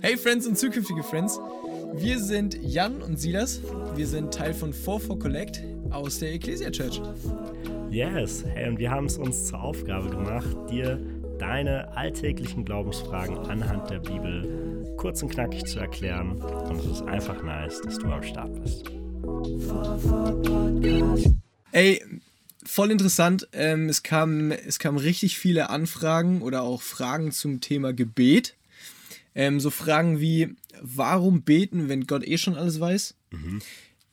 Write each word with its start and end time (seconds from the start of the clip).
Hey 0.00 0.16
Friends 0.16 0.46
und 0.46 0.58
zukünftige 0.58 1.02
Friends, 1.02 1.40
wir 1.94 2.18
sind 2.18 2.58
Jan 2.62 3.00
und 3.02 3.20
Silas. 3.20 3.60
Wir 3.94 4.06
sind 4.06 4.34
Teil 4.34 4.52
von 4.52 4.72
44 4.72 5.18
Collect 5.18 5.62
aus 5.90 6.18
der 6.18 6.34
Ecclesia 6.34 6.70
Church. 6.70 7.00
Yes, 7.90 8.44
hey, 8.44 8.68
und 8.68 8.78
wir 8.78 8.90
haben 8.90 9.06
es 9.06 9.16
uns 9.16 9.46
zur 9.46 9.62
Aufgabe 9.62 10.10
gemacht, 10.10 10.56
dir 10.70 10.98
deine 11.38 11.96
alltäglichen 11.96 12.64
Glaubensfragen 12.64 13.36
anhand 13.38 13.90
der 13.90 14.00
Bibel 14.00 14.94
kurz 14.96 15.22
und 15.22 15.30
knackig 15.30 15.64
zu 15.66 15.78
erklären. 15.78 16.40
Und 16.40 16.80
es 16.80 16.86
ist 16.86 17.02
einfach 17.02 17.42
nice, 17.42 17.80
dass 17.82 17.98
du 17.98 18.06
am 18.06 18.22
Start 18.22 18.62
bist. 18.62 18.90
Ey, 21.72 22.02
voll 22.64 22.90
interessant. 22.90 23.48
Ähm, 23.52 23.88
es, 23.88 24.02
kam, 24.02 24.50
es 24.50 24.78
kamen 24.78 24.98
richtig 24.98 25.38
viele 25.38 25.70
Anfragen 25.70 26.42
oder 26.42 26.62
auch 26.62 26.82
Fragen 26.82 27.32
zum 27.32 27.60
Thema 27.60 27.92
Gebet. 27.92 28.54
Ähm, 29.34 29.60
so 29.60 29.70
Fragen 29.70 30.20
wie, 30.20 30.56
warum 30.80 31.42
beten, 31.42 31.88
wenn 31.88 32.06
Gott 32.06 32.26
eh 32.26 32.38
schon 32.38 32.56
alles 32.56 32.80
weiß? 32.80 33.14
Mhm. 33.30 33.62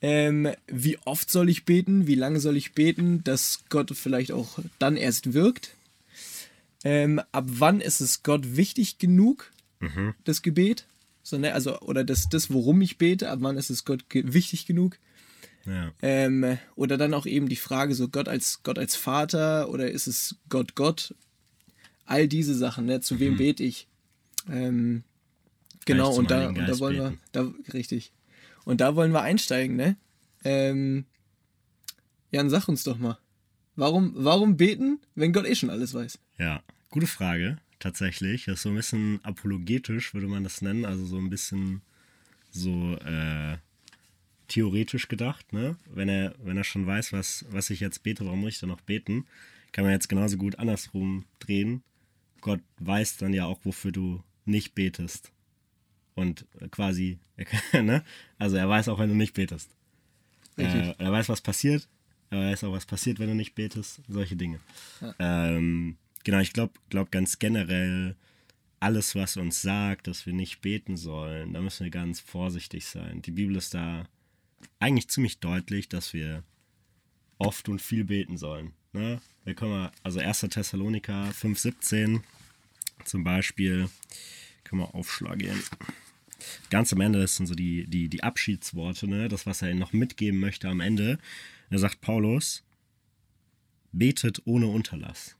Ähm, 0.01 0.49
wie 0.67 0.97
oft 1.05 1.29
soll 1.29 1.49
ich 1.49 1.65
beten? 1.65 2.07
Wie 2.07 2.15
lange 2.15 2.39
soll 2.39 2.55
ich 2.55 2.73
beten, 2.73 3.23
dass 3.23 3.63
Gott 3.69 3.91
vielleicht 3.95 4.31
auch 4.31 4.59
dann 4.79 4.95
erst 4.95 5.33
wirkt? 5.33 5.75
Ähm, 6.85 7.21
ab 7.33 7.45
wann 7.47 7.81
ist 7.81 7.99
es 7.99 8.23
Gott 8.23 8.55
wichtig 8.55 8.97
genug, 8.97 9.51
mhm. 9.81 10.13
das 10.23 10.41
Gebet? 10.41 10.85
So, 11.23 11.37
ne, 11.37 11.53
also, 11.53 11.79
oder 11.81 12.05
das, 12.05 12.29
das, 12.29 12.51
worum 12.51 12.81
ich 12.81 12.97
bete, 12.97 13.29
ab 13.29 13.39
wann 13.41 13.57
ist 13.57 13.69
es 13.69 13.83
Gott 13.83 14.09
ge 14.09 14.23
wichtig 14.25 14.65
genug? 14.65 14.97
Ja. 15.65 15.91
Ähm, 16.01 16.57
oder 16.75 16.97
dann 16.97 17.13
auch 17.13 17.25
eben 17.25 17.49
die 17.49 17.55
Frage, 17.55 17.95
so 17.95 18.07
Gott 18.07 18.27
als 18.27 18.63
Gott 18.63 18.79
als 18.79 18.95
Vater 18.95 19.69
oder 19.69 19.91
ist 19.91 20.07
es 20.07 20.35
Gott 20.49 20.75
Gott? 20.75 21.13
All 22.05 22.27
diese 22.27 22.55
Sachen, 22.55 22.85
ne? 22.85 23.01
Zu 23.01 23.19
wem 23.19 23.33
mhm. 23.33 23.37
bete 23.37 23.63
ich? 23.63 23.87
Ähm, 24.49 25.03
genau, 25.85 26.13
und 26.15 26.31
da, 26.31 26.47
und 26.47 26.57
da 26.57 26.79
wollen 26.79 26.97
beten. 26.97 27.19
wir, 27.33 27.43
da, 27.43 27.73
richtig. 27.73 28.11
Und 28.65 28.81
da 28.81 28.95
wollen 28.95 29.11
wir 29.11 29.21
einsteigen, 29.21 29.75
ne? 29.75 29.95
Ähm, 30.43 31.05
Jan, 32.31 32.49
sag 32.49 32.67
uns 32.67 32.83
doch 32.83 32.97
mal. 32.97 33.17
Warum, 33.75 34.13
warum 34.15 34.57
beten, 34.57 34.99
wenn 35.15 35.33
Gott 35.33 35.45
eh 35.45 35.55
schon 35.55 35.69
alles 35.69 35.93
weiß? 35.93 36.19
Ja, 36.37 36.61
gute 36.89 37.07
Frage, 37.07 37.57
tatsächlich. 37.79 38.45
Das 38.45 38.55
ist 38.55 38.61
so 38.63 38.69
ein 38.69 38.75
bisschen 38.75 39.19
apologetisch, 39.23 40.13
würde 40.13 40.27
man 40.27 40.43
das 40.43 40.61
nennen. 40.61 40.85
Also 40.85 41.05
so 41.05 41.17
ein 41.17 41.29
bisschen 41.29 41.81
so 42.51 42.95
äh, 42.97 43.57
theoretisch 44.49 45.07
gedacht, 45.07 45.53
ne? 45.53 45.77
Wenn 45.85 46.09
er, 46.09 46.35
wenn 46.43 46.57
er 46.57 46.63
schon 46.63 46.85
weiß, 46.85 47.13
was, 47.13 47.45
was 47.49 47.69
ich 47.69 47.79
jetzt 47.79 48.03
bete, 48.03 48.25
warum 48.25 48.41
muss 48.41 48.53
ich 48.53 48.59
dann 48.59 48.69
noch 48.69 48.81
beten? 48.81 49.25
Kann 49.71 49.85
man 49.85 49.93
jetzt 49.93 50.09
genauso 50.09 50.37
gut 50.37 50.57
andersrum 50.59 51.25
drehen. 51.39 51.83
Gott 52.41 52.61
weiß 52.79 53.17
dann 53.17 53.33
ja 53.33 53.45
auch, 53.45 53.59
wofür 53.63 53.91
du 53.91 54.23
nicht 54.45 54.75
betest. 54.75 55.31
Und 56.15 56.45
quasi, 56.71 57.19
ne? 57.73 58.03
Also 58.37 58.57
er 58.57 58.67
weiß 58.67 58.89
auch, 58.89 58.99
wenn 58.99 59.09
du 59.09 59.15
nicht 59.15 59.33
betest. 59.33 59.73
Äh, 60.57 60.93
er 60.97 61.11
weiß, 61.11 61.29
was 61.29 61.41
passiert. 61.41 61.87
Er 62.29 62.51
weiß 62.51 62.65
auch, 62.65 62.73
was 62.73 62.85
passiert, 62.85 63.19
wenn 63.19 63.29
du 63.29 63.35
nicht 63.35 63.55
betest. 63.55 64.01
Solche 64.07 64.35
Dinge. 64.35 64.59
Ja. 65.01 65.15
Ähm, 65.19 65.97
genau, 66.23 66.39
ich 66.39 66.53
glaube 66.53 66.73
glaub 66.89 67.11
ganz 67.11 67.39
generell, 67.39 68.15
alles, 68.79 69.15
was 69.15 69.37
uns 69.37 69.61
sagt, 69.61 70.07
dass 70.07 70.25
wir 70.25 70.33
nicht 70.33 70.61
beten 70.61 70.95
sollen, 70.97 71.53
da 71.53 71.61
müssen 71.61 71.83
wir 71.83 71.91
ganz 71.91 72.19
vorsichtig 72.19 72.85
sein. 72.85 73.21
Die 73.21 73.31
Bibel 73.31 73.55
ist 73.55 73.73
da 73.73 74.05
eigentlich 74.79 75.09
ziemlich 75.09 75.39
deutlich, 75.39 75.89
dass 75.89 76.13
wir 76.13 76.43
oft 77.37 77.69
und 77.69 77.81
viel 77.81 78.03
beten 78.03 78.37
sollen. 78.37 78.73
Ne? 78.93 79.21
Wir 79.43 79.55
können 79.55 79.71
mal, 79.71 79.91
also 80.03 80.19
1. 80.19 80.41
Thessaloniker 80.41 81.29
5,17 81.31 82.21
zum 83.05 83.23
Beispiel, 83.23 83.89
können 84.63 84.81
wir 84.81 84.93
aufschlagen. 84.93 85.63
Ganz 86.69 86.93
am 86.93 87.01
Ende, 87.01 87.19
das 87.19 87.35
sind 87.35 87.47
so 87.47 87.55
die, 87.55 87.87
die, 87.87 88.09
die 88.09 88.23
Abschiedsworte, 88.23 89.07
ne? 89.07 89.27
das, 89.27 89.45
was 89.45 89.61
er 89.61 89.71
ihnen 89.71 89.79
noch 89.79 89.93
mitgeben 89.93 90.39
möchte 90.39 90.67
am 90.69 90.79
Ende. 90.79 91.17
Da 91.69 91.77
sagt 91.77 92.01
Paulus, 92.01 92.63
betet 93.91 94.41
ohne 94.45 94.67
Unterlass. 94.67 95.35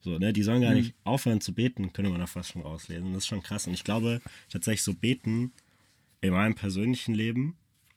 So, 0.00 0.18
ne, 0.18 0.32
die 0.32 0.44
sollen 0.44 0.62
gar 0.62 0.70
mhm. 0.70 0.76
nicht 0.76 0.94
aufhören 1.02 1.40
zu 1.40 1.52
beten, 1.52 1.92
könnte 1.92 2.10
man 2.10 2.20
da 2.20 2.28
fast 2.28 2.52
schon 2.52 2.62
rauslesen. 2.62 3.12
Das 3.12 3.24
ist 3.24 3.26
schon 3.26 3.42
krass. 3.42 3.66
Und 3.66 3.74
ich 3.74 3.82
glaube 3.82 4.20
tatsächlich 4.48 4.82
so 4.82 4.94
beten 4.94 5.52
in 6.20 6.32
meinem 6.32 6.54
persönlichen 6.54 7.12
Leben 7.12 7.56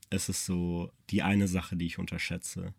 ist 0.10 0.30
es 0.30 0.46
so 0.46 0.92
die 1.10 1.22
eine 1.22 1.48
Sache, 1.48 1.76
die 1.76 1.86
ich 1.86 2.00
unterschätze. 2.00 2.74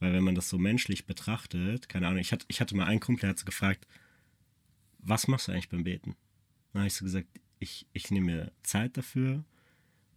Weil 0.00 0.12
wenn 0.12 0.24
man 0.24 0.34
das 0.34 0.48
so 0.48 0.58
menschlich 0.58 1.06
betrachtet, 1.06 1.88
keine 1.88 2.06
Ahnung, 2.06 2.20
ich 2.20 2.32
hatte, 2.32 2.46
ich 2.48 2.60
hatte 2.60 2.76
mal 2.76 2.86
einen 2.86 3.00
Kumpel, 3.00 3.22
der 3.22 3.30
hat 3.30 3.38
so 3.38 3.44
gefragt, 3.44 3.86
was 4.98 5.28
machst 5.28 5.48
du 5.48 5.52
eigentlich 5.52 5.68
beim 5.68 5.84
Beten? 5.84 6.16
Dann 6.72 6.80
habe 6.82 6.88
ich 6.88 6.94
so 6.94 7.04
gesagt, 7.04 7.26
ich, 7.58 7.86
ich 7.92 8.10
nehme 8.10 8.26
mir 8.26 8.52
Zeit 8.62 8.96
dafür, 8.96 9.44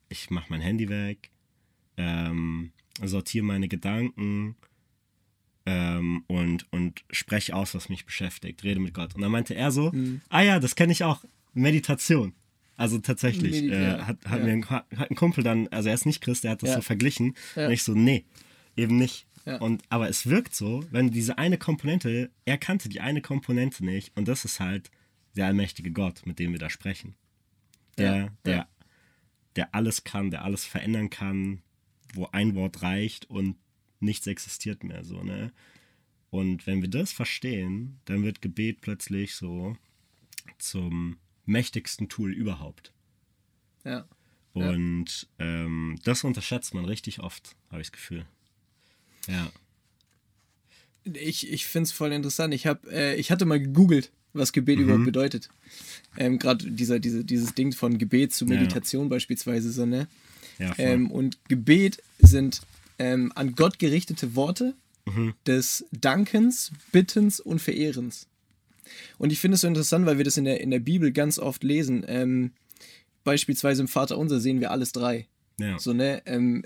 ich 0.09 0.30
mache 0.30 0.47
mein 0.50 0.62
Handy 0.62 0.90
weg, 0.90 1.31
ähm, 1.97 2.72
sortiere 3.03 3.46
meine 3.46 3.68
Gedanken 3.68 4.56
ähm, 5.66 6.24
und, 6.28 6.72
und 6.72 7.03
spreche 7.09 7.56
aus, 7.56 7.74
was 7.74 7.90
mich 7.90 8.06
beschäftigt, 8.06 8.63
rede 8.63 8.80
mit 8.80 8.94
Gott. 8.94 9.16
Und 9.16 9.22
dann 9.22 9.31
meinte 9.31 9.56
er 9.56 9.72
so, 9.72 9.91
mhm. 9.91 10.22
ah 10.30 10.41
ja, 10.41 10.59
das 10.59 10.75
kenne 10.75 10.91
ich 10.91 11.03
auch, 11.03 11.24
Meditation. 11.53 12.34
Also 12.77 12.97
tatsächlich, 12.99 13.63
äh, 13.63 13.99
hat, 13.99 14.25
hat 14.25 14.39
ja. 14.39 14.45
mir 14.45 14.53
ein, 14.53 14.69
hat 14.69 15.11
ein 15.11 15.15
Kumpel 15.15 15.43
dann, 15.43 15.67
also 15.67 15.89
er 15.89 15.95
ist 15.95 16.05
nicht 16.05 16.21
Christ, 16.21 16.43
der 16.43 16.51
hat 16.51 16.63
das 16.63 16.69
ja. 16.69 16.75
so 16.77 16.81
verglichen. 16.81 17.35
Ja. 17.55 17.67
Und 17.67 17.73
ich 17.73 17.83
so, 17.83 17.93
nee, 17.93 18.25
eben 18.75 18.97
nicht. 18.97 19.27
Und, 19.59 19.83
aber 19.89 20.07
es 20.07 20.27
wirkt 20.27 20.53
so, 20.53 20.85
wenn 20.91 21.09
diese 21.09 21.37
eine 21.37 21.57
Komponente, 21.57 22.29
er 22.45 22.57
kannte 22.57 22.89
die 22.89 23.01
eine 23.01 23.21
Komponente 23.21 23.83
nicht 23.83 24.15
und 24.15 24.27
das 24.27 24.45
ist 24.45 24.59
halt 24.59 24.91
der 25.35 25.47
allmächtige 25.47 25.91
Gott, 25.91 26.21
mit 26.25 26.39
dem 26.39 26.51
wir 26.51 26.59
da 26.59 26.69
sprechen. 26.69 27.15
Der, 27.97 28.31
der, 28.45 28.67
der 29.55 29.73
alles 29.73 30.03
kann, 30.03 30.31
der 30.31 30.43
alles 30.43 30.65
verändern 30.65 31.09
kann, 31.09 31.61
wo 32.13 32.27
ein 32.31 32.55
Wort 32.55 32.81
reicht 32.81 33.29
und 33.29 33.57
nichts 33.99 34.27
existiert 34.27 34.83
mehr 34.83 35.03
so, 35.03 35.23
ne? 35.23 35.51
Und 36.29 36.65
wenn 36.65 36.81
wir 36.81 36.89
das 36.89 37.11
verstehen, 37.11 37.99
dann 38.05 38.23
wird 38.23 38.41
Gebet 38.41 38.79
plötzlich 38.79 39.35
so 39.35 39.75
zum 40.57 41.17
mächtigsten 41.51 42.09
Tool 42.09 42.34
überhaupt. 42.34 42.91
Ja. 43.84 44.06
Und 44.53 45.28
ja. 45.39 45.45
Ähm, 45.45 46.00
das 46.03 46.23
unterschätzt 46.23 46.73
man 46.73 46.85
richtig 46.85 47.19
oft, 47.19 47.56
habe 47.69 47.81
ich 47.81 47.88
das 47.88 47.94
Gefühl. 47.94 48.25
Ja. 49.28 49.51
Ich, 51.03 51.51
ich 51.51 51.66
finde 51.66 51.88
es 51.88 51.91
voll 51.91 52.12
interessant. 52.12 52.53
Ich, 52.53 52.67
hab, 52.67 52.85
äh, 52.88 53.16
ich 53.16 53.31
hatte 53.31 53.45
mal 53.45 53.59
gegoogelt, 53.59 54.12
was 54.34 54.53
Gebet 54.53 54.78
mhm. 54.78 54.85
überhaupt 54.85 55.06
bedeutet. 55.06 55.50
Ähm, 56.17 56.38
Gerade 56.38 56.69
dieser, 56.69 57.00
diese, 57.00 57.23
dieses 57.23 57.53
Ding 57.56 57.72
von 57.72 57.97
Gebet 57.97 58.33
zu 58.33 58.45
Meditation 58.45 59.03
ja. 59.03 59.09
beispielsweise 59.09 59.72
so, 59.72 59.85
ne? 59.85 60.07
Ja, 60.59 60.73
ähm, 60.78 61.09
und 61.09 61.39
Gebet 61.47 62.03
sind 62.19 62.62
ähm, 63.00 63.31
an 63.35 63.56
Gott 63.56 63.79
gerichtete 63.79 64.35
Worte 64.35 64.75
mhm. 65.06 65.33
des 65.47 65.85
Dankens, 65.91 66.72
Bittens 66.91 67.39
und 67.39 67.59
Verehrens. 67.59 68.28
Und 69.18 69.31
ich 69.31 69.40
finde 69.40 69.56
es 69.56 69.62
so 69.62 69.68
interessant, 69.68 70.06
weil 70.06 70.18
wir 70.18 70.25
das 70.25 70.38
in 70.38 70.46
der, 70.46 70.62
in 70.62 70.72
der 70.72 70.80
Bibel 70.80 71.12
ganz 71.12 71.40
oft 71.40 71.64
lesen. 71.64 72.03
Ähm, 72.08 72.52
beispielsweise 73.24 73.81
im 73.81 73.88
Vater 73.88 74.18
Unser 74.18 74.40
sehen 74.40 74.59
wir 74.59 74.72
alles 74.72 74.92
drei. 74.92 75.28
Ja. 75.59 75.78
So, 75.80 75.94
ne? 75.94 76.22
Ähm, 76.25 76.64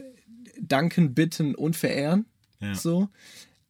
danken, 0.59 1.13
bitten 1.13 1.55
und 1.55 1.75
verehren. 1.75 2.25
Ja. 2.59 2.75
So. 2.75 3.09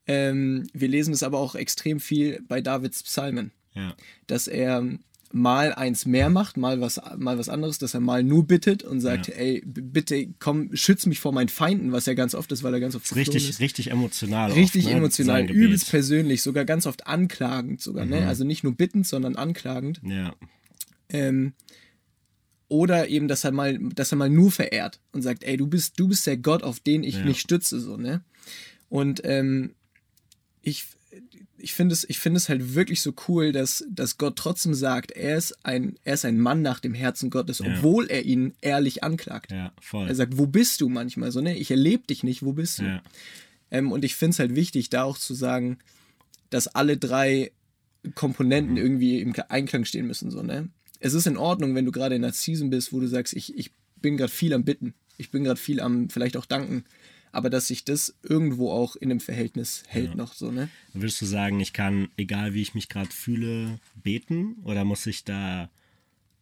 Ähm, 0.07 0.67
wir 0.73 0.87
lesen 0.87 1.13
es 1.13 1.23
aber 1.23 1.39
auch 1.39 1.55
extrem 1.55 1.99
viel 1.99 2.41
bei 2.47 2.61
Davids 2.61 3.03
Psalmen. 3.03 3.51
Ja. 3.73 3.95
Dass 4.27 4.47
er 4.47 4.87
mal 5.31 5.73
eins 5.73 6.05
mehr 6.05 6.29
macht, 6.29 6.57
mal 6.57 6.79
was, 6.81 7.01
mal 7.17 7.37
was 7.37 7.49
anderes, 7.49 7.77
dass 7.77 7.93
er 7.93 7.99
mal 7.99 8.23
nur 8.23 8.45
bittet 8.45 8.83
und 8.83 9.01
sagt, 9.01 9.27
ja. 9.27 9.33
ey, 9.35 9.63
bitte 9.65 10.27
komm, 10.39 10.75
schütz 10.75 11.05
mich 11.05 11.19
vor 11.19 11.33
meinen 11.33 11.49
Feinden, 11.49 11.91
was 11.91 12.05
ja 12.05 12.13
ganz 12.13 12.35
oft 12.35 12.51
ist, 12.51 12.63
weil 12.63 12.73
er 12.73 12.79
ganz 12.79 12.95
oft 12.95 13.15
richtig, 13.15 13.49
ist. 13.49 13.59
richtig 13.59 13.91
emotional. 13.91 14.51
Richtig 14.51 14.85
oft, 14.85 14.93
ne? 14.93 14.97
emotional, 14.99 15.51
übelst 15.51 15.89
persönlich, 15.89 16.41
sogar 16.41 16.63
ganz 16.65 16.85
oft 16.85 17.07
anklagend 17.07 17.81
sogar, 17.81 18.05
ne? 18.05 18.17
mhm. 18.17 18.21
ne? 18.23 18.27
Also 18.27 18.43
nicht 18.43 18.63
nur 18.63 18.75
bittend, 18.75 19.07
sondern 19.07 19.35
anklagend. 19.35 19.99
Ja. 20.03 20.35
Ähm, 21.09 21.53
oder 22.67 23.09
eben, 23.09 23.27
dass 23.27 23.43
er 23.43 23.51
mal, 23.51 23.77
dass 23.77 24.11
er 24.11 24.17
mal 24.17 24.29
nur 24.29 24.51
verehrt 24.51 24.99
und 25.11 25.21
sagt, 25.21 25.43
ey, 25.43 25.57
du 25.57 25.67
bist, 25.67 25.99
du 25.99 26.07
bist 26.07 26.25
der 26.25 26.37
Gott, 26.37 26.63
auf 26.63 26.79
den 26.79 27.03
ich 27.03 27.15
ja. 27.15 27.25
mich 27.25 27.39
stütze, 27.39 27.79
so, 27.79 27.97
ne? 27.97 28.23
Und 28.89 29.21
ähm, 29.23 29.75
ich, 30.61 30.85
ich 31.57 31.73
finde 31.73 31.93
es, 31.93 32.07
ich 32.09 32.19
finde 32.19 32.37
es 32.37 32.49
halt 32.49 32.75
wirklich 32.75 33.01
so 33.01 33.13
cool, 33.27 33.51
dass, 33.51 33.85
dass 33.89 34.17
Gott 34.17 34.35
trotzdem 34.35 34.73
sagt, 34.73 35.11
er 35.11 35.37
ist 35.37 35.65
ein, 35.65 35.97
er 36.03 36.15
ist 36.15 36.25
ein 36.25 36.39
Mann 36.39 36.61
nach 36.61 36.79
dem 36.79 36.93
Herzen 36.93 37.29
Gottes, 37.29 37.59
ja. 37.59 37.67
obwohl 37.67 38.07
er 38.07 38.25
ihn 38.25 38.53
ehrlich 38.61 39.03
anklagt. 39.03 39.51
Ja, 39.51 39.73
voll. 39.79 40.07
Er 40.07 40.15
sagt, 40.15 40.37
wo 40.37 40.47
bist 40.47 40.81
du 40.81 40.89
manchmal 40.89 41.31
so, 41.31 41.41
ne? 41.41 41.57
Ich 41.57 41.71
erlebe 41.71 42.07
dich 42.07 42.23
nicht, 42.23 42.43
wo 42.43 42.53
bist 42.53 42.79
du? 42.79 42.83
Ja. 42.83 43.03
Ähm, 43.71 43.91
und 43.91 44.03
ich 44.03 44.15
finde 44.15 44.31
es 44.31 44.39
halt 44.39 44.55
wichtig, 44.55 44.89
da 44.89 45.03
auch 45.03 45.17
zu 45.17 45.33
sagen, 45.33 45.79
dass 46.49 46.67
alle 46.67 46.97
drei 46.97 47.51
Komponenten 48.13 48.73
mhm. 48.73 48.81
irgendwie 48.81 49.21
im 49.21 49.33
Einklang 49.49 49.85
stehen 49.85 50.07
müssen, 50.07 50.31
so, 50.31 50.43
ne? 50.43 50.69
Es 50.99 51.13
ist 51.13 51.27
in 51.27 51.37
Ordnung, 51.37 51.75
wenn 51.75 51.85
du 51.85 51.91
gerade 51.91 52.15
in 52.15 52.23
einer 52.23 52.33
Season 52.33 52.69
bist, 52.69 52.93
wo 52.93 52.99
du 52.99 53.07
sagst, 53.07 53.33
ich, 53.33 53.55
ich 53.57 53.71
bin 54.01 54.17
gerade 54.17 54.31
viel 54.31 54.53
am 54.53 54.63
Bitten, 54.63 54.93
ich 55.17 55.29
bin 55.29 55.43
gerade 55.43 55.59
viel 55.59 55.79
am 55.79 56.09
vielleicht 56.09 56.37
auch 56.37 56.45
danken, 56.45 56.85
aber 57.35 57.49
dass 57.49 57.67
sich 57.67 57.83
das 57.83 58.15
irgendwo 58.23 58.71
auch 58.71 58.95
in 58.95 59.09
dem 59.09 59.19
Verhältnis 59.19 59.83
hält 59.87 60.09
Ja. 60.09 60.15
noch 60.15 60.33
so, 60.33 60.51
ne? 60.51 60.69
Würdest 60.93 61.21
du 61.21 61.25
sagen, 61.25 61.59
ich 61.59 61.73
kann, 61.73 62.09
egal 62.17 62.53
wie 62.53 62.61
ich 62.61 62.73
mich 62.73 62.89
gerade 62.89 63.09
fühle, 63.11 63.79
beten? 64.03 64.55
Oder 64.63 64.85
muss 64.85 65.05
ich 65.05 65.23
da, 65.23 65.69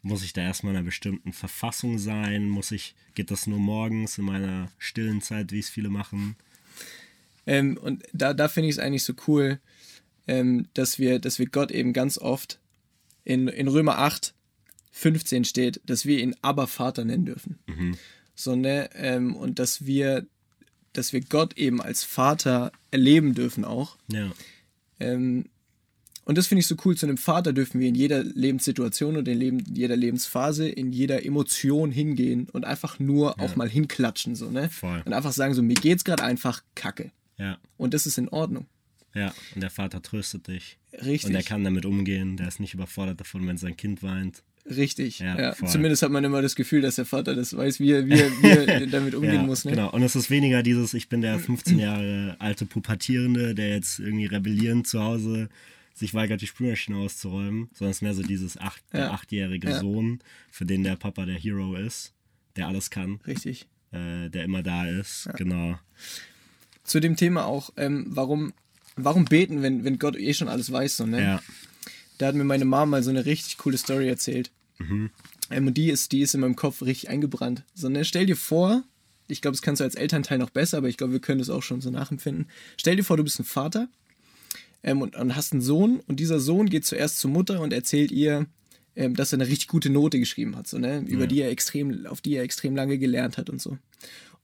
muss 0.02 0.24
ich 0.24 0.34
da 0.34 0.42
erstmal 0.42 0.74
in 0.74 0.78
einer 0.78 0.86
bestimmten 0.86 1.34
Verfassung 1.34 1.98
sein? 2.00 2.48
Muss 2.50 2.72
ich, 2.72 2.96
geht 3.16 3.32
das 3.32 3.48
nur 3.48 3.60
morgens 3.60 4.18
in 4.18 4.26
meiner 4.26 4.70
stillen 4.78 5.22
Zeit, 5.22 5.52
wie 5.52 5.60
es 5.60 5.70
viele 5.70 5.90
machen? 5.90 6.36
Ähm, 7.46 7.78
und 7.78 8.04
da, 8.14 8.34
da 8.34 8.48
finde 8.48 8.70
ich 8.70 8.76
es 8.76 8.80
eigentlich 8.80 9.04
so 9.04 9.14
cool, 9.28 9.60
ähm, 10.28 10.68
dass, 10.74 11.00
wir, 11.00 11.20
dass 11.20 11.40
wir 11.40 11.48
Gott 11.48 11.72
eben 11.72 11.92
ganz 11.94 12.18
oft 12.18 12.60
in, 13.26 13.48
in 13.48 13.68
Römer 13.68 13.98
8, 14.00 14.34
15 14.92 15.44
steht, 15.44 15.82
dass 15.86 16.06
wir 16.06 16.20
ihn 16.20 16.36
aber 16.42 16.68
Vater 16.68 17.04
nennen 17.04 17.26
dürfen. 17.26 17.58
So, 18.36 18.56
ne? 18.56 18.90
Ähm, 18.96 19.36
und 19.36 19.60
dass 19.60 19.86
wir, 19.86 20.26
dass 20.94 21.14
wir 21.14 21.22
Gott 21.22 21.58
eben 21.58 21.82
als 21.82 22.04
Vater 22.04 22.72
erleben 22.92 23.34
dürfen 23.34 23.66
auch. 23.66 23.98
Ja, 24.12 24.32
Ähm, 25.00 25.46
und 26.26 26.38
das 26.38 26.48
finde 26.48 26.62
ich 26.62 26.68
so 26.68 26.76
cool. 26.86 26.96
Zu 26.96 27.06
einem 27.06 27.18
Vater 27.18 27.52
dürfen 27.52 27.82
wir 27.82 27.90
in 27.90 27.96
jeder 27.96 28.24
Lebenssituation 28.24 29.18
und 29.18 29.28
in 29.28 29.38
Leben, 29.38 29.60
jeder 29.74 29.98
Lebensphase, 29.98 30.70
in 30.70 30.94
jeder 30.94 31.26
Emotion 31.26 31.92
hingehen 31.92 32.48
und 32.50 32.64
einfach 32.64 32.98
nur 32.98 33.40
auch 33.42 33.58
mal 33.58 33.68
hinklatschen, 33.68 34.36
so, 34.36 34.50
ne? 34.50 34.70
Voll. 34.70 35.02
Und 35.04 35.12
einfach 35.12 35.34
sagen, 35.34 35.54
so, 35.54 35.62
mir 35.62 35.74
geht's 35.74 36.06
gerade 36.06 36.24
einfach 36.24 36.64
kacke. 36.76 37.12
ja, 37.38 37.58
Und 37.76 37.94
das 37.94 38.06
ist 38.06 38.18
in 38.18 38.30
Ordnung. 38.30 38.68
ja. 39.14 39.34
Und 39.54 39.62
der 39.62 39.70
Vater 39.70 40.02
tröstet 40.02 40.48
dich. 40.48 40.78
Richtig. 40.94 41.26
Und 41.26 41.36
er 41.36 41.44
kann 41.44 41.64
damit 41.66 41.86
umgehen. 41.86 42.38
Der 42.38 42.48
ist 42.48 42.62
nicht 42.62 42.74
überfordert 42.74 43.20
davon, 43.20 43.46
wenn 43.46 43.58
sein 43.58 43.76
Kind 43.76 44.02
weint. 44.02 44.44
Richtig. 44.66 45.20
Ja, 45.20 45.40
Ja. 45.40 45.56
Zumindest 45.68 46.04
hat 46.04 46.12
man 46.12 46.24
immer 46.24 46.42
das 46.42 46.56
Gefühl, 46.56 46.82
dass 46.82 46.96
der 46.96 47.06
Vater 47.06 47.36
das 47.36 47.56
weiß, 47.56 47.80
wie 47.80 47.92
er, 47.92 48.08
wie 48.08 48.14
er, 48.14 48.32
wie 48.42 48.48
er 48.50 48.88
damit 48.88 49.14
umgehen 49.14 49.36
ja, 49.36 49.44
muss. 49.44 49.66
Ne? 49.66 49.72
Genau. 49.72 49.92
Und 49.92 50.04
es 50.04 50.16
ist 50.16 50.30
weniger 50.30 50.64
dieses, 50.64 50.94
ich 50.94 51.10
bin 51.10 51.22
der 51.22 51.38
15 51.40 51.80
Jahre 51.80 52.36
alte 52.40 52.66
Pubertierende, 52.66 53.56
der 53.56 53.70
jetzt 53.70 54.00
irgendwie 54.00 54.26
rebellierend 54.26 54.88
zu 54.88 55.02
Hause 55.02 55.50
sich 55.94 56.14
weigert, 56.14 56.42
die 56.42 56.48
Spülmaschine 56.48 56.98
auszuräumen, 56.98 57.70
sondern 57.74 57.92
es 57.92 57.98
ist 57.98 58.02
mehr 58.02 58.14
so 58.14 58.24
dieses 58.24 58.58
acht, 58.58 58.82
der 58.94 59.12
achtjährige. 59.12 59.74
Sohn, 59.76 60.20
für 60.50 60.66
den 60.66 60.84
der 60.84 60.96
Papa 60.96 61.26
der 61.26 61.36
Hero 61.36 61.76
ist, 61.76 62.14
der 62.56 62.68
alles 62.68 62.90
kann, 62.90 63.20
Richtig. 63.28 63.68
äh, 63.92 64.30
der 64.30 64.44
immer 64.44 64.64
da 64.64 64.88
ist. 64.88 65.30
Genau. 65.38 65.78
Zu 66.84 67.00
dem 67.00 67.16
Thema 67.16 67.46
auch, 67.46 67.72
ähm, 67.78 68.06
warum, 68.10 68.54
warum 68.96 69.26
beten, 69.26 69.62
wenn, 69.62 69.84
wenn 69.84 70.00
Gott 70.00 70.16
eh 70.18 70.34
schon 70.34 70.48
alles 70.48 70.72
weiß, 70.72 70.98
so, 70.98 71.06
ne? 71.06 71.22
Ja. 71.22 71.42
Da 72.24 72.30
hat 72.30 72.36
mir 72.36 72.46
meine 72.46 72.64
Mama 72.64 72.86
mal 72.86 73.04
so 73.04 73.10
eine 73.10 73.26
richtig 73.26 73.58
coole 73.58 73.78
Story 73.78 74.08
erzählt. 74.08 74.50
Mhm. 74.78 75.10
Ähm, 75.52 75.68
und 75.68 75.74
die 75.74 75.90
ist, 75.90 76.14
die 76.14 76.22
ist 76.22 76.34
in 76.34 76.40
meinem 76.40 76.56
Kopf 76.56 76.82
richtig 76.82 77.10
eingebrannt. 77.10 77.66
So, 77.74 77.90
ne? 77.90 78.06
Stell 78.06 78.26
dir 78.26 78.38
vor, 78.38 78.84
ich 79.28 79.42
glaube, 79.42 79.58
das 79.58 79.62
kannst 79.62 79.82
du 79.82 79.84
als 79.84 79.96
Elternteil 79.96 80.38
noch 80.38 80.50
besser, 80.50 80.78
aber 80.78 80.88
ich 80.88 80.96
glaube, 80.96 81.12
wir 81.12 81.20
können 81.20 81.40
das 81.40 81.50
auch 81.50 81.64
schon 81.64 81.82
so 81.82 81.90
nachempfinden. 81.90 82.48
Stell 82.78 82.96
dir 82.96 83.04
vor, 83.04 83.18
du 83.18 83.26
bist 83.26 83.42
ein 83.42 83.44
Vater 83.44 83.90
ähm, 84.84 85.02
und, 85.02 85.18
und 85.18 85.36
hast 85.36 85.52
einen 85.52 85.62
Sohn 85.62 86.00
und 86.08 86.22
dieser 86.22 86.40
Sohn 86.40 86.70
geht 86.70 86.86
zuerst 86.86 87.20
zur 87.20 87.30
Mutter 87.30 87.60
und 87.60 87.74
erzählt 87.74 88.10
ihr, 88.14 88.46
ähm, 88.96 89.18
dass 89.18 89.34
er 89.34 89.40
eine 89.40 89.50
richtig 89.50 89.68
gute 89.68 89.90
Note 89.90 90.18
geschrieben 90.18 90.56
hat, 90.56 90.66
so, 90.66 90.78
ne? 90.78 91.04
über 91.06 91.28
die 91.28 91.42
er 91.42 91.50
extrem, 91.50 92.06
auf 92.06 92.22
die 92.22 92.36
er 92.36 92.44
extrem 92.44 92.74
lange 92.74 93.00
gelernt 93.00 93.38
hat 93.38 93.50
und 93.50 93.62
so. 93.62 93.78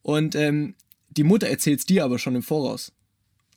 Und 0.01 0.35
ähm, 0.35 0.75
die 1.11 1.23
Mutter 1.23 1.47
erzählt 1.47 1.79
es 1.79 1.85
dir 1.85 2.03
aber 2.03 2.19
schon 2.19 2.35
im 2.35 2.43
Voraus. 2.43 2.91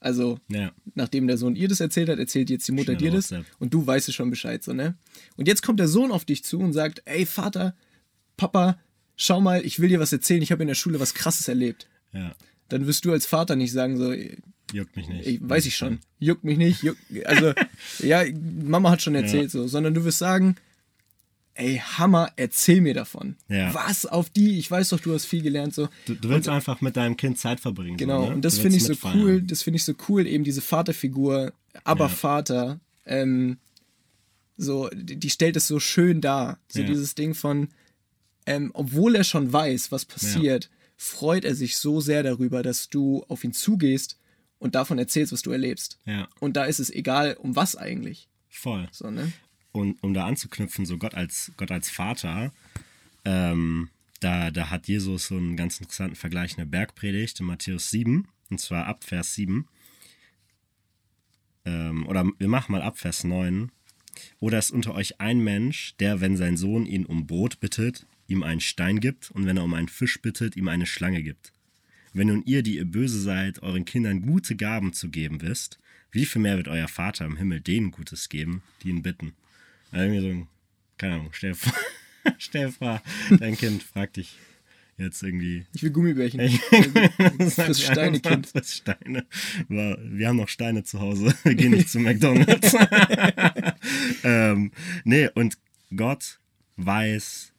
Also 0.03 0.39
Ja. 0.49 0.73
nachdem 0.95 1.27
der 1.27 1.39
Sohn 1.39 1.55
ihr 1.57 1.69
das 1.69 1.81
erzählt 1.81 2.09
hat, 2.09 2.19
erzählt 2.19 2.51
jetzt 2.51 2.67
die 2.69 2.73
Mutter 2.73 2.93
Schnell 2.97 3.11
dir 3.11 3.11
das 3.13 3.31
WhatsApp. 3.31 3.47
und 3.61 3.73
du 3.73 3.87
weißt 3.87 4.09
es 4.09 4.15
schon 4.15 4.31
Bescheid, 4.31 4.63
so, 4.63 4.73
ne? 4.73 4.95
Und 5.37 5.49
jetzt 5.49 5.63
kommt 5.63 5.79
der 5.81 5.89
Sohn 5.89 6.11
auf 6.13 6.25
dich 6.25 6.45
zu 6.45 6.59
und 6.59 6.73
sagt, 6.73 7.03
ey 7.05 7.25
Vater, 7.27 7.75
Papa, 8.37 8.79
schau 9.17 9.41
mal, 9.41 9.65
ich 9.65 9.79
will 9.81 9.89
dir 9.89 10.01
was 10.01 10.13
erzählen, 10.13 10.43
ich 10.43 10.51
habe 10.53 10.63
in 10.63 10.69
der 10.69 10.75
Schule 10.75 10.99
was 11.01 11.15
krasses 11.15 11.49
erlebt. 11.49 11.87
Ja. 12.13 12.35
Dann 12.69 12.87
wirst 12.87 13.05
du 13.05 13.13
als 13.13 13.27
Vater 13.27 13.57
nicht 13.57 13.73
sagen 13.73 13.97
so, 13.97 14.13
Juckt 14.73 14.97
mich 14.97 15.07
nicht. 15.09 15.41
weiß 15.49 15.67
ich 15.67 15.77
schon, 15.77 15.99
juckt 16.19 16.45
mich 16.45 16.57
nicht, 16.57 16.83
juckt, 16.83 16.99
also 17.27 17.53
ja, 17.99 18.23
Mama 18.65 18.91
hat 18.91 19.03
schon 19.03 19.15
erzählt 19.15 19.51
so, 19.51 19.67
sondern 19.69 19.93
du 19.95 20.05
wirst 20.05 20.19
sagen, 20.19 20.57
ey 21.55 21.79
Hammer, 21.79 22.33
erzähl 22.37 22.81
mir 22.81 22.95
davon. 22.95 23.37
Ja. 23.49 23.73
Was 23.75 24.07
auf 24.07 24.31
die, 24.31 24.59
ich 24.59 24.71
weiß 24.71 24.89
doch, 24.91 25.01
du 25.01 25.13
hast 25.15 25.27
viel 25.27 25.43
gelernt 25.43 25.75
so. 25.75 25.89
Du, 26.07 26.15
du 26.15 26.29
willst 26.31 26.49
einfach 26.49 26.81
mit 26.81 26.97
deinem 26.97 27.17
Kind 27.17 27.39
Zeit 27.39 27.61
verbringen. 27.61 27.97
Genau, 27.97 28.23
so, 28.25 28.29
ne? 28.31 28.35
und 28.37 28.45
das 28.45 28.59
finde 28.59 28.77
ich 28.79 28.85
so 28.85 28.91
mitfeiern. 28.91 29.19
cool, 29.21 29.43
das 29.43 29.63
finde 29.63 29.77
ich 29.77 29.85
so 29.85 29.95
cool, 30.09 30.27
eben 30.27 30.45
diese 30.45 30.61
Vaterfigur, 30.63 31.53
aber 31.85 32.05
Ja. 32.07 32.09
Vater, 32.09 32.81
ähm, 33.05 33.59
so, 34.57 34.89
die, 34.93 35.17
die 35.17 35.31
stellt 35.31 35.57
es 35.57 35.67
so 35.67 35.81
schön 35.81 36.21
dar. 36.21 36.59
So 36.69 36.81
Ja. 36.81 36.87
dieses 36.87 37.15
Ding 37.15 37.35
von, 37.35 37.69
ähm, 38.47 38.71
obwohl 38.75 39.15
er 39.17 39.25
schon 39.25 39.53
weiß, 39.53 39.93
was 39.93 40.05
passiert, 40.05 40.71
freut 40.97 41.45
er 41.45 41.55
sich 41.55 41.77
so 41.77 42.01
sehr 42.01 42.23
darüber, 42.23 42.63
dass 42.63 42.89
du 42.89 43.25
auf 43.29 43.43
ihn 43.45 43.53
zugehst 43.53 44.19
und 44.59 44.75
davon 44.75 44.99
erzählst, 44.99 45.33
was 45.33 45.43
du 45.43 45.51
erlebst. 45.51 45.99
Ja, 46.07 46.29
Und 46.39 46.57
da 46.57 46.65
ist 46.65 46.79
es 46.79 46.91
egal, 46.91 47.35
um 47.41 47.57
was 47.57 47.75
eigentlich. 47.77 48.29
voll. 48.49 48.87
So, 48.93 49.11
ne? 49.11 49.33
Und 49.73 50.03
um 50.03 50.13
da 50.15 50.27
anzuknüpfen, 50.27 50.85
so 50.85 50.99
Gott 50.99 51.15
als, 51.15 51.53
Gott 51.57 51.71
als 51.71 51.91
Vater, 51.91 52.53
ähm, 53.25 53.89
da, 54.21 54.51
da 54.51 54.71
hat 54.71 54.87
Jesus 54.87 55.29
so 55.29 55.37
einen 55.37 55.57
ganz 55.57 55.81
interessanten 55.81 56.17
Vergleich 56.17 56.53
in 56.53 56.59
der 56.59 56.65
Bergpredigt 56.67 57.41
in 57.41 57.47
Matthäus 57.47 57.91
7, 57.91 58.29
und 58.51 58.61
zwar 58.61 58.87
ab 58.87 59.03
Vers 59.05 59.35
7. 59.35 59.67
Ähm, 61.65 62.07
oder 62.07 62.27
wir 62.39 62.49
machen 62.49 62.73
mal 62.73 62.83
ab 62.83 62.99
Vers 62.99 63.25
9. 63.25 63.73
Oder 64.41 64.59
ist 64.59 64.71
unter 64.71 64.95
euch 64.95 65.21
ein 65.21 65.41
Mensch, 65.41 65.95
der, 65.97 66.21
wenn 66.21 66.37
sein 66.37 66.57
Sohn 66.57 66.87
ihn 66.87 67.07
um 67.07 67.27
Brot 67.27 67.61
bittet, 67.61 68.07
ihm 68.29 68.43
einen 68.43 68.61
Stein 68.61 69.01
gibt, 69.01 69.31
und 69.31 69.47
wenn 69.47 69.57
er 69.57 69.65
um 69.65 69.75
einen 69.75 69.89
Fisch 69.89 70.21
bittet, 70.21 70.57
ihm 70.57 70.69
eine 70.69 70.87
Schlange 70.87 71.23
gibt. 71.23 71.53
Wenn 72.13 72.29
nun 72.29 72.45
ihr, 72.45 72.63
die 72.63 72.77
ihr 72.77 72.85
böse 72.85 73.21
seid, 73.21 73.63
euren 73.63 73.87
Kindern 73.87 74.21
gute 74.23 74.55
Gaben 74.55 74.93
zu 74.93 75.09
geben 75.09 75.41
wisst, 75.41 75.79
wie 76.11 76.27
viel 76.27 76.43
mehr 76.43 76.59
wird 76.59 76.69
euer 76.69 76.89
Vater 76.89 77.25
im 77.25 77.39
Himmel 77.39 77.61
denen 77.61 77.91
Gutes 77.91 78.29
geben, 78.29 78.63
die 78.83 78.91
ihn 78.91 79.03
bitten? 79.03 79.33
Also 79.93 80.05
irgendwie 80.05 80.21
so, 80.21 80.29
ein- 80.29 80.49
keine 80.99 81.15
Ahnung, 81.15 81.29
stell 81.33 81.55
stell 82.39 82.73
vor 82.73 83.01
dein 83.39 83.57
Kind 83.57 83.83
fragt 83.83 84.17
dich 84.17 84.35
jetzt 84.99 85.23
irgendwie. 85.23 85.67
Ich 85.75 85.83
will 85.83 85.91
Gummibärchen. 85.91 86.39
Das 87.39 87.55
Fürs 87.55 87.81
Steinekind. 87.83 88.47
Fürs 88.49 88.77
Steine. 88.77 89.27
Aber 89.69 89.99
Wir 90.05 90.29
haben 90.29 90.37
noch 90.37 90.49
Steine 90.49 90.85
zu 90.85 91.01
Hause. 91.01 91.35
Wir 91.45 91.55
gehen 91.55 91.73
nicht 91.73 91.89
zu 91.89 91.99
McDonalds. 91.99 92.75
ähm, 94.25 94.71
nee, 95.05 95.29
und 95.35 95.59
Gott 95.97 96.39
weiß, 96.77 97.53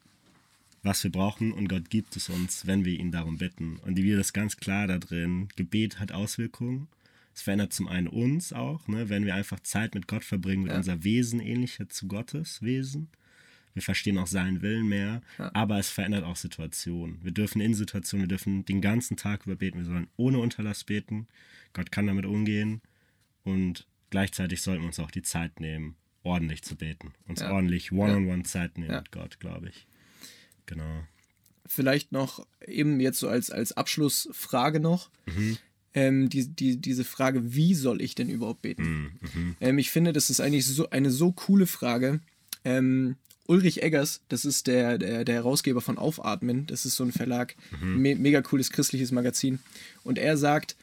was 0.83 1.03
wir 1.03 1.12
brauchen 1.12 1.51
und 1.53 1.68
Gott 1.69 1.89
gibt 1.89 2.15
es 2.15 2.29
uns, 2.29 2.65
wenn 2.68 2.83
wir 2.86 2.97
ihn 3.00 3.12
darum 3.12 3.38
bitten. 3.38 3.77
Und 3.77 3.95
die 3.95 4.01
Bibel 4.03 4.19
ist 4.19 4.33
ganz 4.33 4.57
klar 4.57 4.88
da 4.88 4.97
drin, 4.97 5.47
Gebet 5.56 6.00
hat 6.00 6.12
Auswirkungen. 6.12 6.88
Es 7.35 7.41
verändert 7.41 7.74
zum 7.74 7.88
einen 7.88 8.07
uns 8.07 8.53
auch, 8.53 8.88
ne, 8.88 9.09
wenn 9.09 9.25
wir 9.25 9.33
einfach 9.35 9.59
Zeit 9.59 9.95
mit 9.95 10.07
Gott 10.07 10.24
verbringen, 10.24 10.65
wird 10.65 10.75
unser 10.77 11.03
Wesen 11.03 11.39
ähnlicher 11.39 11.89
zu 11.89 12.07
Gottes 12.07 12.62
Wesen. 12.62 13.09
Wir 13.74 13.81
verstehen 13.81 14.19
auch 14.19 14.27
seinen 14.27 14.62
Willen 14.62 14.88
mehr, 14.88 15.22
aber 15.39 15.79
es 15.79 15.89
verändert 15.89 16.24
auch 16.25 16.36
Situationen. 16.36 17.17
Wir 17.24 17.31
dürfen 17.31 17.60
in 17.60 17.74
Situationen, 17.74 18.25
wir 18.25 18.27
dürfen 18.29 18.65
den 18.65 18.81
ganzen 18.81 19.17
Tag 19.17 19.48
über 19.48 19.55
beten, 19.55 19.79
wir 19.79 19.86
sollen 19.86 20.08
ohne 20.15 20.38
Unterlass 20.38 20.84
beten. 20.84 21.27
Gott 21.74 21.91
kann 21.91 22.05
damit 22.05 22.27
umgehen 22.27 22.81
und 23.43 23.88
gleichzeitig 24.12 24.62
sollten 24.62 24.84
wir 24.84 24.88
uns 24.88 25.00
auch 25.00 25.10
die 25.10 25.24
Zeit 25.24 25.60
nehmen, 25.60 25.96
ordentlich 26.22 26.62
zu 26.62 26.75
beten. 26.75 27.13
Uns 27.27 27.41
Ja. 27.41 27.51
ordentlich 27.51 27.91
One-on-One 27.91 28.43
Zeit 28.43 28.77
nehmen 28.77 28.91
Ja. 28.91 28.98
mit 29.00 29.12
Gott, 29.12 29.39
glaube 29.39 29.69
ich. 29.69 29.88
Genau. 30.67 31.03
vielleicht 31.65 32.12
noch 32.12 32.46
eben 32.67 33.00
jetzt 33.00 33.19
so 33.19 33.29
als, 33.29 33.50
als 33.50 33.72
Abschlussfrage 33.72 34.79
noch. 34.81 35.10
Mhm. 35.25 35.58
Ähm, 35.95 36.27
die, 36.29 36.47
die, 36.47 36.77
diese 36.77 37.03
Frage, 37.03 37.53
wie 37.53 37.75
soll 37.75 38.01
ich 38.01 38.15
denn 38.15 38.29
überhaupt 38.29 38.62
beten? 38.63 39.17
Mhm. 39.33 39.55
Ähm, 39.62 39.77
ich 39.77 39.91
finde, 39.91 40.12
das 40.12 40.29
ist 40.29 40.39
eigentlich 40.39 40.65
so 40.65 40.89
eine 40.89 41.12
so 41.12 41.31
coole 41.31 41.67
Frage. 41.67 42.19
Ähm, 42.65 43.15
Ulrich 43.45 43.83
Eggers, 43.83 44.21
das 44.29 44.45
ist 44.45 44.67
der, 44.67 44.97
der, 44.97 45.25
der 45.25 45.35
Herausgeber 45.35 45.81
von 45.81 45.97
Aufatmen, 45.97 46.65
das 46.65 46.85
ist 46.85 46.95
so 46.95 47.03
ein 47.03 47.12
Verlag, 47.12 47.55
Mhm. 47.81 47.97
me 48.01 48.15
mega 48.15 48.41
cooles 48.41 48.71
christliches 48.71 49.12
Magazin. 49.12 49.59
Und 50.03 50.17
er 50.17 50.38
sagt, 50.38 50.75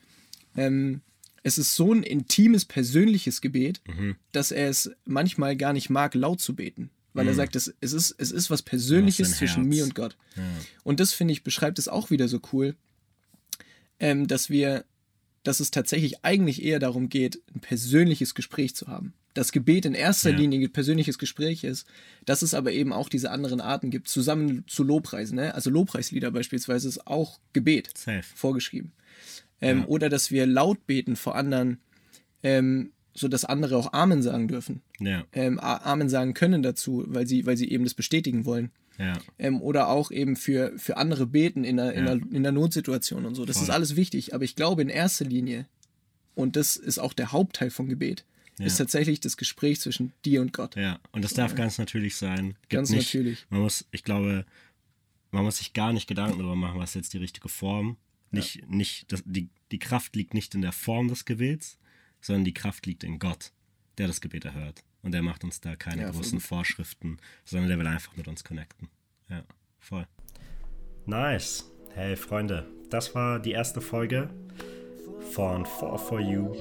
ähm, 0.56 1.00
es 1.42 1.56
ist 1.58 1.74
so 1.74 1.92
ein 1.94 2.02
intimes, 2.02 2.64
persönliches 2.66 3.40
Gebet, 3.40 3.80
Mhm. 3.88 4.14
dass 4.32 4.52
er 4.52 4.68
es 4.68 4.90
manchmal 5.06 5.56
gar 5.56 5.72
nicht 5.72 5.88
mag, 5.90 6.14
laut 6.14 6.40
zu 6.40 6.54
beten. 6.54 6.90
Weil 7.14 7.26
er 7.26 7.34
sagt, 7.34 7.56
es, 7.56 7.74
es, 7.80 7.92
ist, 7.92 8.14
es 8.18 8.30
ist 8.30 8.50
was 8.50 8.62
Persönliches 8.62 9.36
zwischen 9.38 9.64
mir 9.64 9.82
und 9.82 9.96
Gott. 9.96 10.16
Und 10.84 11.00
das, 11.00 11.12
finde 11.12 11.32
ich, 11.32 11.42
beschreibt 11.42 11.80
es 11.80 11.88
auch 11.88 12.10
wieder 12.10 12.28
so 12.28 12.40
cool, 12.52 12.76
ähm, 13.98 14.28
dass 14.28 14.48
wir, 14.50 14.84
dass 15.42 15.60
es 15.60 15.70
tatsächlich 15.70 16.24
eigentlich 16.24 16.62
eher 16.62 16.78
darum 16.78 17.08
geht, 17.08 17.40
ein 17.54 17.60
persönliches 17.60 18.34
Gespräch 18.34 18.74
zu 18.74 18.88
haben. 18.88 19.14
Das 19.34 19.52
Gebet 19.52 19.84
in 19.86 19.94
erster 19.94 20.30
Ja. 20.30 20.36
Linie 20.36 20.66
ein 20.68 20.72
persönliches 20.72 21.18
Gespräch 21.18 21.62
ist, 21.64 21.86
dass 22.26 22.42
es 22.42 22.52
aber 22.52 22.72
eben 22.72 22.92
auch 22.92 23.08
diese 23.08 23.30
anderen 23.30 23.60
Arten 23.60 23.90
gibt, 23.90 24.08
zusammen 24.08 24.64
zu 24.66 24.82
Lobpreisen. 24.82 25.36
Ne? 25.36 25.54
Also 25.54 25.70
Lobpreislieder 25.70 26.30
beispielsweise 26.32 26.88
ist 26.88 27.06
auch 27.06 27.38
Gebet 27.52 27.90
Safe. 27.96 28.22
vorgeschrieben. 28.34 28.92
Ähm, 29.60 29.80
Ja. 29.80 29.86
Oder 29.86 30.08
dass 30.08 30.30
wir 30.30 30.46
laut 30.46 30.86
beten 30.86 31.14
vor 31.16 31.36
anderen, 31.36 31.78
ähm, 32.42 32.90
sodass 33.14 33.44
andere 33.44 33.76
auch 33.76 33.92
Amen 33.92 34.22
sagen 34.22 34.48
dürfen 34.48 34.82
Ja, 34.98 35.24
ähm, 35.32 35.58
Amen 35.60 36.08
sagen 36.08 36.34
können 36.34 36.62
dazu, 36.62 37.04
weil 37.08 37.26
sie, 37.26 37.44
weil 37.46 37.56
sie 37.56 37.70
eben 37.70 37.84
das 37.84 37.94
bestätigen 37.94 38.44
wollen. 38.44 38.70
Ja. 39.00 39.18
Ähm, 39.38 39.62
oder 39.62 39.88
auch 39.88 40.10
eben 40.10 40.36
für, 40.36 40.72
für 40.78 40.96
andere 40.98 41.26
beten 41.26 41.64
in 41.64 41.78
der, 41.78 41.94
in, 41.94 42.06
Ja. 42.06 42.14
der, 42.16 42.32
in 42.32 42.42
der 42.42 42.52
Notsituation 42.52 43.24
und 43.24 43.34
so. 43.34 43.44
Das 43.46 43.56
Voll. 43.56 43.64
ist 43.64 43.70
alles 43.70 43.96
wichtig. 43.96 44.34
Aber 44.34 44.44
ich 44.44 44.54
glaube 44.56 44.82
in 44.82 44.88
erster 44.90 45.24
Linie, 45.24 45.66
und 46.34 46.54
das 46.56 46.76
ist 46.76 46.98
auch 46.98 47.12
der 47.14 47.32
Hauptteil 47.32 47.70
von 47.70 47.88
Gebet, 47.88 48.24
Ja. 48.58 48.66
ist 48.66 48.76
tatsächlich 48.76 49.20
das 49.20 49.36
Gespräch 49.38 49.80
zwischen 49.80 50.12
dir 50.24 50.42
und 50.42 50.52
Gott. 50.52 50.76
Ja, 50.76 51.00
und 51.12 51.22
das 51.24 51.32
darf 51.32 51.54
ganz 51.54 51.78
natürlich 51.78 52.16
sein. 52.16 52.50
Gibt 52.62 52.70
Ganz 52.70 52.90
nicht, 52.90 53.14
natürlich. 53.14 53.46
Man 53.48 53.62
muss, 53.62 53.86
ich 53.90 54.04
glaube, 54.04 54.44
man 55.30 55.44
muss 55.44 55.56
sich 55.58 55.72
gar 55.72 55.92
nicht 55.94 56.06
Gedanken 56.06 56.38
darüber 56.38 56.56
machen, 56.56 56.78
was 56.78 56.94
jetzt 56.94 57.12
die 57.14 57.18
richtige 57.18 57.48
Form. 57.48 57.96
Nicht, 58.32 58.68
nicht, 58.70 59.10
das, 59.10 59.22
die, 59.24 59.48
die 59.72 59.78
Kraft 59.78 60.14
liegt 60.14 60.34
nicht 60.34 60.54
in 60.54 60.60
der 60.62 60.72
Form 60.72 61.08
des 61.08 61.24
Gebets, 61.24 61.78
sondern 62.20 62.44
die 62.44 62.54
Kraft 62.54 62.84
liegt 62.86 63.02
in 63.02 63.18
Gott, 63.18 63.50
der 63.98 64.06
das 64.08 64.20
Gebet 64.20 64.44
erhört 64.44 64.84
und 65.02 65.14
er 65.14 65.22
macht 65.22 65.44
uns 65.44 65.60
da 65.60 65.76
keine 65.76 66.02
ja, 66.02 66.10
großen 66.10 66.40
Vorschriften, 66.40 67.18
sondern 67.44 67.68
der 67.68 67.78
will 67.78 67.86
einfach 67.86 68.16
mit 68.16 68.28
uns 68.28 68.44
connecten. 68.44 68.88
Ja, 69.28 69.42
voll. 69.78 70.06
Nice. 71.06 71.70
Hey 71.94 72.16
Freunde, 72.16 72.68
das 72.88 73.14
war 73.14 73.40
die 73.40 73.52
erste 73.52 73.80
Folge 73.80 74.30
von 75.32 75.64
4 75.66 75.98
for 75.98 76.20
You. 76.20 76.52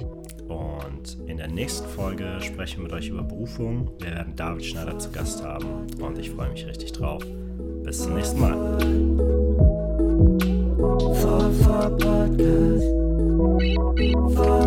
Und 0.48 1.18
in 1.26 1.36
der 1.36 1.48
nächsten 1.48 1.88
Folge 1.88 2.38
sprechen 2.40 2.78
wir 2.78 2.84
mit 2.84 2.92
euch 2.92 3.08
über 3.08 3.22
Berufung. 3.22 3.90
Wir 4.00 4.12
werden 4.12 4.34
David 4.36 4.64
Schneider 4.64 4.98
zu 4.98 5.10
Gast 5.10 5.42
haben 5.42 5.86
und 6.00 6.18
ich 6.18 6.30
freue 6.30 6.50
mich 6.50 6.66
richtig 6.66 6.92
drauf. 6.92 7.24
Bis 7.84 8.02
zum 8.02 8.14
nächsten 8.14 8.40
Mal. 8.40 8.78
4, 10.80 11.52
4 11.64 11.90
Podcast. 11.98 13.00
4 14.36 14.59